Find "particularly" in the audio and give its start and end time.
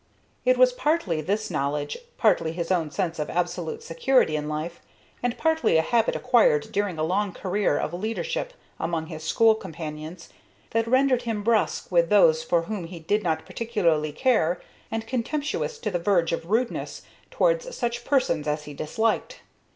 13.45-14.11